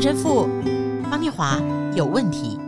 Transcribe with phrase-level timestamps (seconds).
[0.00, 0.48] 陈富，
[1.10, 1.60] 方念华
[1.94, 2.58] 有问题。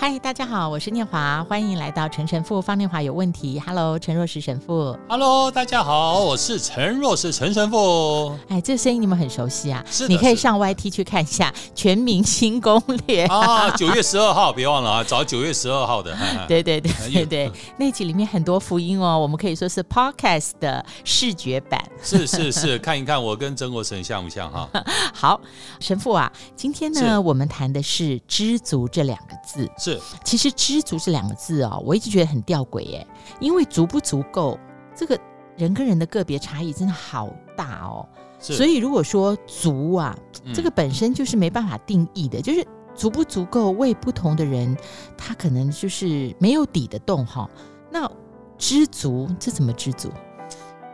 [0.00, 3.60] 嗨，大家好，我是念华，欢迎来到陈神父方念华有问题。
[3.60, 4.98] Hello，陈若石神父。
[5.06, 8.34] Hello，大家好，我是陈若石陈神父。
[8.48, 16.16] 哎，这个声音你们很熟悉啊，是，你可以上 YT 去看一下《全明星攻略》啊，九月十二号，别忘了啊，找九月十二号的。
[16.48, 21.78] 对对对对对，那集里面很多福音哦，我们可以说是 Podcast 的视觉版。
[22.02, 24.66] 是是是， 看一看我跟曾国神像不像哈？
[25.12, 25.38] 好，
[25.78, 29.68] 神父啊，今天呢，我们谈的是“知足”这两个字。
[29.76, 33.06] 是，其实“知足”这两个字哦，我一直觉得很吊诡耶，
[33.40, 34.58] 因为足不足够，
[34.94, 35.18] 这个
[35.56, 38.06] 人跟人的个别差异真的好大哦。
[38.38, 40.16] 所以如果说“足”啊，
[40.54, 44.76] 这个本身就是没办法定义的，嗯、就是足不足够，为不同的人，
[45.16, 47.48] 他可能就是没有底的洞哈。
[47.90, 48.10] 那
[48.56, 50.10] “知足”这怎么知足？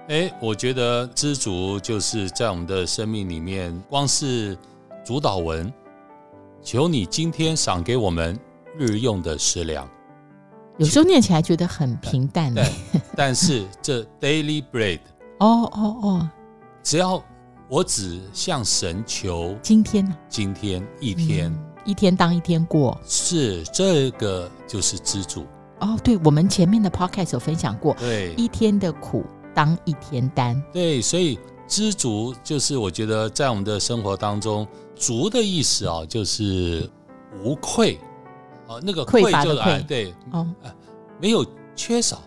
[0.08, 4.56] 哎，我觉得知足就是在我们的生命里面，光是
[5.04, 5.72] 主导文，
[6.62, 8.38] 求你今天赏给我们
[8.78, 9.88] 日用的食粮。
[10.78, 12.64] 有时候念起来觉得很平淡，对，
[13.16, 15.00] 但是这 daily bread，
[15.40, 16.30] 哦哦哦，
[16.82, 17.22] 只要
[17.68, 25.46] 我只向神求今天呢，今天一天，嗯，一天当一天过，是这个就是知足。
[25.80, 29.24] 哦，对，我们前面的 podcast 有分享过，对，一天的苦。
[29.54, 36.86] 当一天担，对，所以知足就是我觉得在我们的生活当中，足的意思啊，就是
[37.42, 37.98] 无愧
[38.68, 40.46] 啊，那个愧就是哎，对，哦，
[41.20, 42.22] 没有缺少，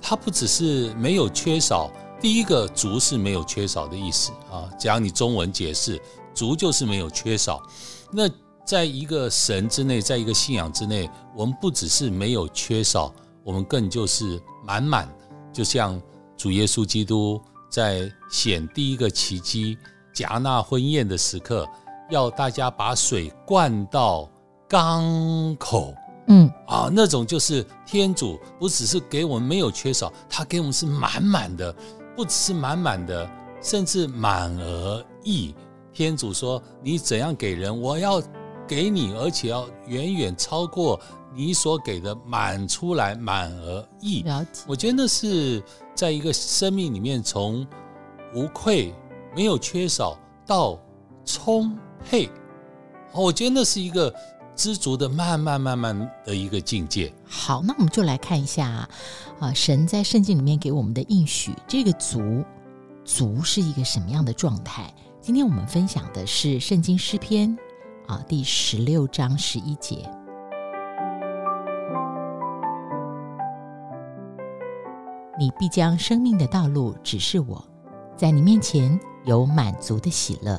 [0.00, 6.00] 它不只是没有缺少，第一个足是没有缺少的意思啊，讲你中文解释，
[6.34, 7.62] 足就是没有缺少。
[8.10, 8.28] 那
[8.64, 13.12] 在一个神之内，在一个信仰之内，我们不只是没有缺少，
[13.44, 15.08] 我们更就是满满，
[15.52, 16.00] 就像。
[16.38, 19.74] 主耶稣基督在显第一个奇迹
[20.14, 21.66] 迦纳婚宴的时刻，
[22.10, 24.28] 要大家把水灌到
[24.68, 25.94] 缸口，
[26.28, 31.74] 嗯啊，那种就是天主不只是给我们没有缺少，他给我们是满满的，
[32.14, 33.28] 不只是满满的，
[33.62, 35.54] 甚至满而溢。
[35.92, 38.22] 天主说：“你怎样给人，我要
[38.66, 41.00] 给你，而且要远远超过
[41.34, 44.24] 你所给的满出来，满而溢。”
[44.66, 45.62] 我觉得那是。
[45.96, 47.66] 在一个生命里面，从
[48.34, 48.94] 无愧、
[49.34, 50.14] 没有缺少
[50.46, 50.78] 到
[51.24, 51.74] 充
[52.04, 52.28] 沛，
[53.14, 54.14] 我觉得那是一个
[54.56, 57.12] 知足的慢慢慢慢的一个境界。
[57.28, 58.88] 好，那我们就来看一下
[59.38, 62.42] 啊，神在圣经里面给我们的应许，这个足
[63.04, 64.92] 足是一个什么样的状态？
[65.20, 67.56] 今天我们分享的是圣经诗篇
[68.06, 70.08] 啊，第十六章十一节。
[75.38, 77.62] 你必将生命的道路指示我，
[78.16, 80.58] 在你面前有满足的喜乐，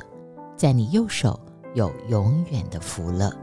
[0.55, 1.39] 在你右手
[1.73, 3.35] 有永远的福乐。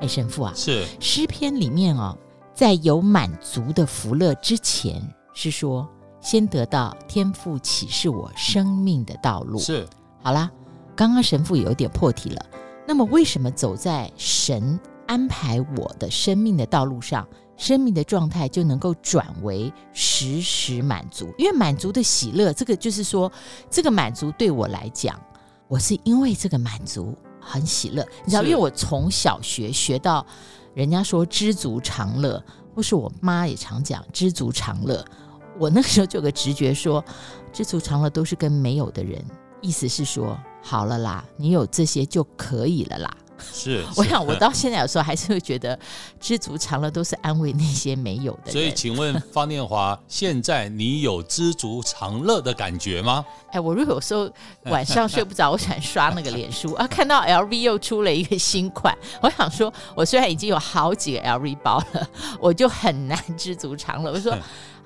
[0.00, 2.16] 哎，神父啊，是诗篇里面哦，
[2.54, 5.02] 在有满足的福乐之前，
[5.32, 5.88] 是说
[6.20, 9.58] 先得到天父启示我生命的道路。
[9.58, 9.86] 是，
[10.22, 10.50] 好啦，
[10.94, 12.46] 刚刚神父有一点破题了。
[12.86, 17.26] 那么，为什么走在神安排我的生命的道路上？
[17.56, 23.32] 生命的状态就能够转为时时满足，因为满足的喜乐，这个就是说，
[23.70, 25.18] 这个满足对我来讲，
[25.66, 28.06] 我是因为这个满足很喜乐。
[28.24, 30.26] 你知道，因为我从小学学到，
[30.74, 32.42] 人家说知足常乐，
[32.74, 35.04] 或是我妈也常讲知足常乐。
[35.58, 37.02] 我那个时候就有个直觉说，
[37.52, 39.24] 知足常乐都是跟没有的人，
[39.62, 43.16] 意思是说，好了啦，你有这些就可以了啦。
[43.52, 45.78] 是，我想我到现在有时候还是会觉得
[46.20, 48.52] 知足常乐都是安慰那些没有的。
[48.52, 53.24] 所以，请问 方念华，现在你有知足常乐的感觉吗？
[53.50, 54.30] 哎，我如果有时候
[54.64, 62.08] 晚上睡不着，我喜欢刷那个脸书啊，看到 LV 又出了一个新款，我想说，我虽然已经有好几个 LV 包了，
[62.40, 64.12] 我就很难知足常乐。
[64.12, 64.36] 我说。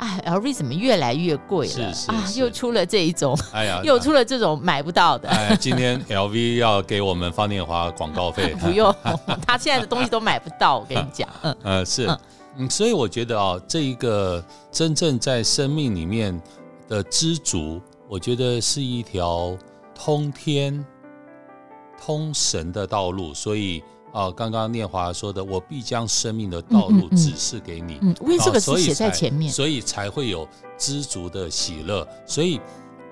[0.01, 1.93] 哎，LV 怎么越来越贵了？
[2.09, 5.29] 啊，又出了这一种，哎呀，又出了这种买不到的。
[5.29, 8.55] 哎，今天 LV 要给我们方念华广告费？
[8.61, 8.95] 不用，
[9.47, 10.79] 他现在的东西都买不到。
[10.79, 12.09] 我跟你讲，嗯，呃，是，
[12.57, 14.43] 嗯，所以我觉得啊、哦，这一个
[14.73, 16.41] 真正在生命里面
[16.89, 19.55] 的知足，我觉得是一条
[19.95, 20.83] 通天、
[22.03, 23.83] 通神的道路，所以。
[24.13, 27.99] 啊，刚刚念华说的，我必将生命的道路指示给你。
[28.03, 30.47] 嗯，为、嗯嗯、这个是写在前面，所以才会有
[30.77, 32.07] 知足的喜乐。
[32.27, 32.61] 所以，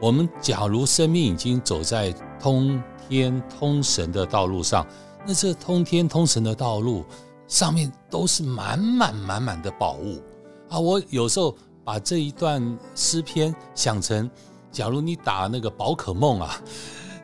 [0.00, 4.86] 我们假如生命已经走在通天通神的道路上，
[5.26, 7.04] 那这通天通神的道路
[7.46, 10.20] 上面都是满满满满的宝物。
[10.68, 14.28] 啊，我有时候把这一段诗篇想成，
[14.72, 16.60] 假如你打那个宝可梦啊，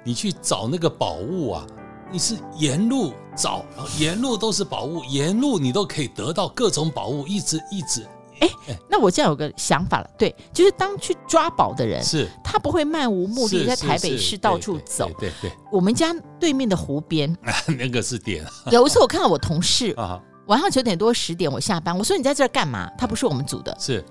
[0.04, 1.66] 你去找那个宝物啊，
[2.10, 3.64] 你是沿路找，
[3.98, 8.06] 沿路都是宝物，沿路你都可以得到各种宝物，一直一直。
[8.40, 8.48] 哎，
[8.88, 15.10] 那我这样有个想法了，对，就是当去抓宝的人，是他不会漫无目的在台北市到处走。
[15.18, 17.34] 对对，我们家对面的湖边，
[17.78, 18.44] 那个是点。
[18.70, 22.90] 有一次我看到我同事啊晚上九点多十点我下班，我说你在这儿干嘛？
[22.98, 24.04] 他不是我们组的，是。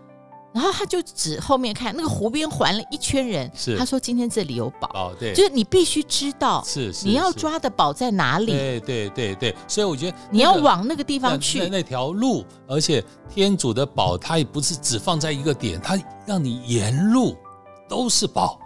[0.53, 3.75] 然后他就指后面看那个湖边环了一圈人，是。
[3.75, 17.35] 他说今天这里有宝，宝对，就是你必须知道是你要抓的宝在哪里，对对对对，所以我觉得你要往那个地方去，那条路，而且天主的宝它也不是只放在一个点，它让你沿路
[17.89, 18.59] 都是宝，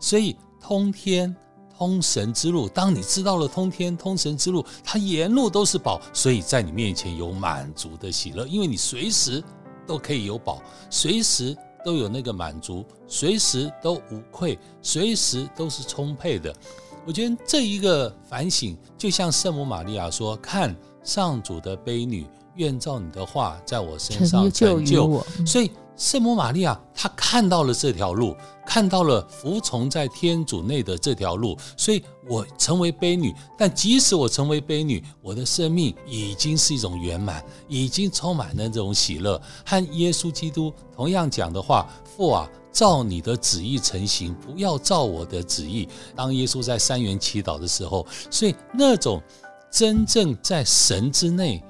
[0.00, 1.36] 所以通天
[1.76, 9.44] 通神之路，当你知道了通天通神之路，它沿路都是宝，所以在你面前有满足的喜乐，因为你随时。
[9.86, 16.54] 都可以有饱，随时都有那个满足，随时都无愧，随时都是充沛的。
[17.06, 20.74] 我觉得这一个反省，就像圣母玛利亚说：“看
[21.04, 25.70] 上主的悲女，愿照你的话在我身上成就。”所以。
[25.98, 28.36] 圣母玛利亚，她看到了这条路，
[28.66, 33.34] 看到了服从在天主内的这条路，所以我成为悲女。
[33.56, 39.40] 但即使我成为悲女，我的生命已经是一种圆满，已经充满了这种喜乐。
[39.64, 49.22] 和耶稣基督同样讲的话：“父啊，照你的旨意成行，不要照我的旨意。”当耶稣在三元祈祷的时候，所以那种
[49.70, 51.64] 真正在神之内。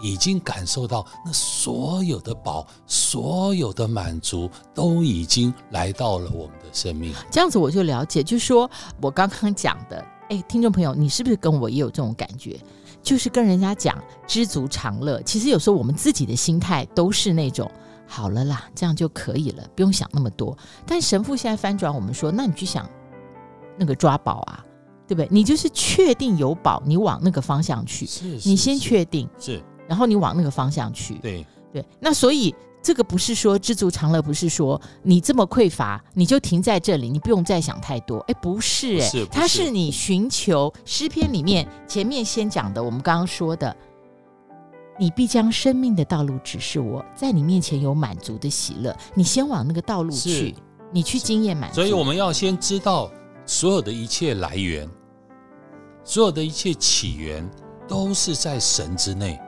[0.00, 7.14] 已经感受到那所有的宝，所有的满足都已经来到了我们的生命。
[7.30, 12.58] 这样子我就了解，就是说我刚刚讲的，哎，听众朋友，你是不是跟我也有这种感觉？
[13.02, 13.96] 就是跟人家讲
[14.26, 17.70] 知足常乐，其实有时候我们自己的心态都是那种
[18.06, 20.56] 好了啦，这样就可以了，不用想那么多。
[20.84, 22.88] 但神父现在翻转我们说，那你去想
[23.78, 24.64] 那个抓宝啊，
[25.06, 25.28] 对不对？
[25.30, 29.62] 你就是确定有宝，你往那个方向去，是，是你先确定是。
[29.88, 38.18] 然后你往那个方向去，对对，那所以这个不是说知足常乐，不是说你这么匮乏你就停在这里，你不用再想太多。
[38.28, 43.74] 哎，不是哎，它是你寻求诗篇里面前面先讲的，我们刚刚说的，
[44.98, 50.54] 你必将生命的道路指示我，在你面前有满足的喜乐，你先往那个道路去，
[50.92, 51.76] 你去经验满足。
[51.76, 53.10] 所以我们要先知道
[53.44, 54.88] 所有的一切来源，
[56.04, 57.48] 所有的一切起源
[57.86, 59.38] 都是在神之内。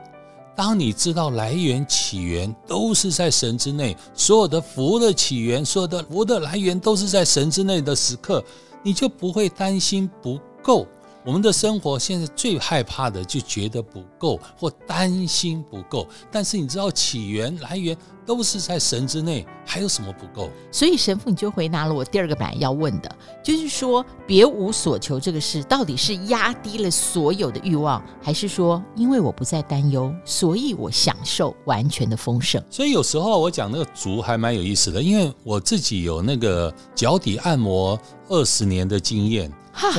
[0.55, 8.43] 当你知道来源起源都是在神之内，所有的福的起源，所有的福的来源都是在神之内的时刻，
[8.83, 10.85] 你就不会担心不够。
[11.23, 17.95] 我们的生活现在最害怕的就觉得不够或担心不够，但是你知道起源来源
[18.25, 20.49] 都是在神之内，还有什么不够？
[20.71, 32.59] 所以神父你就回答了我第二个版要问的，就是说别无所求这个事到底是压低了所有的欲望，还是说因为我不再担忧，所以我享受完全的丰盛？
[32.71, 39.51] 所以有时候我讲那个足还蛮有意思的，因为我自己有那个脚底按摩二十年的经验。
[39.73, 39.89] 哈，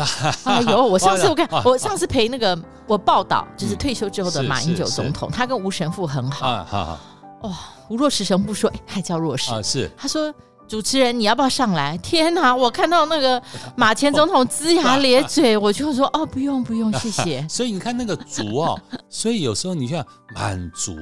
[0.44, 0.84] 哎呦！
[0.84, 6.46] 我上次我看，我上次陪那个我报道，就是退休之后的马英九总统，他跟吴神父很好。
[6.46, 6.98] 啊，好，
[7.42, 7.58] 哇！
[7.88, 9.60] 吴若石神父说，哎，还叫若石啊？
[9.62, 9.90] 是。
[9.96, 10.32] 他说，
[10.68, 11.98] 主持人你要不要上来？
[11.98, 12.54] 天哪！
[12.54, 13.42] 我看到那个
[13.76, 17.44] 马前总统龇牙咧嘴，我就说，哦，不用不用，谢谢。
[17.50, 20.04] 所以你看那个足哦，所以有时候你像
[20.34, 20.96] 满足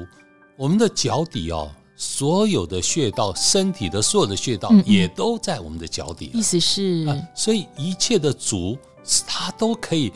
[0.56, 1.70] 我们的脚底哦。
[2.02, 6.30] 所有的穴道，身体的所有的穴道也都在我们的脚底。
[6.32, 8.78] 意思是，所以一切的足，
[9.26, 10.10] 它都可以，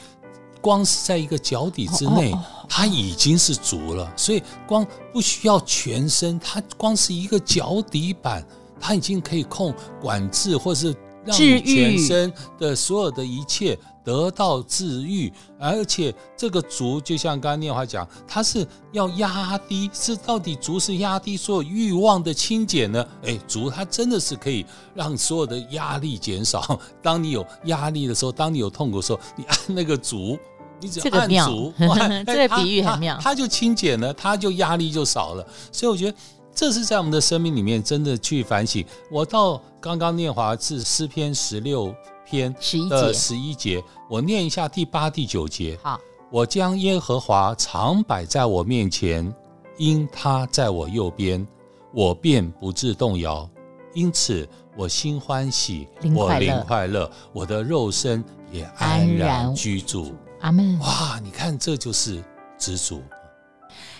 [0.62, 2.34] 光是在一个脚底之内，
[2.70, 4.10] 它已经是足了。
[4.16, 8.42] 所以光不需要全身，它光是一个脚底板，
[8.80, 10.86] 它已经可以控管制，或是
[11.22, 13.78] 让你全身的所有的一切。
[14.04, 23.04] 得到治愈，而且这个足就像刚刚念华讲，它是要压低，是到底足是压低所有欲望的清减呢？
[23.22, 26.78] 哎，足它真的是可以让所有的压力减少。
[27.00, 30.38] 当你有压力的时候，当你有痛苦的时候，你按那个足，
[30.80, 35.46] 你只要按足， 这个，这个比喻很妙，它就清减了，它就压力就少了。
[35.72, 36.18] 所以我觉得
[36.54, 38.84] 这是在我们的生命里面真的去反省。
[39.10, 41.94] 我到刚刚念华是诗篇十六。
[42.24, 45.78] 篇十一节，十一节，我念一下第八、第九节。
[45.82, 46.00] 好，
[46.30, 49.32] 我将耶和华常摆在我面前，
[49.76, 51.46] 因他在我右边，
[51.92, 53.48] 我便不致动摇。
[53.92, 60.12] 因此，我心欢喜，我灵快乐，我的肉身也安然居住。
[60.40, 60.78] 阿门。
[60.80, 62.22] 哇，你看，这就是
[62.58, 63.00] 知足。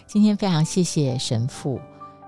[0.07, 1.81] 今天非常谢谢神父。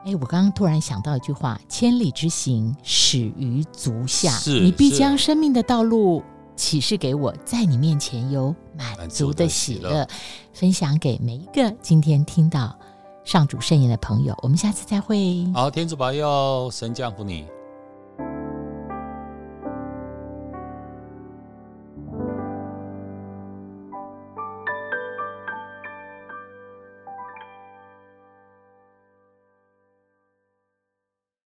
[0.07, 6.23] 哎，我刚刚突然想到一句话：“千里之行，始于足下。”是，你必将生命的道路
[6.55, 10.07] 启示给我，在你面前有满足的喜乐，
[10.53, 12.79] 分享给每一个今天听到
[13.25, 14.33] 上主圣言的朋友。
[14.43, 15.45] 我们下次再会。
[15.53, 17.45] 好，天主保佑，神降福你。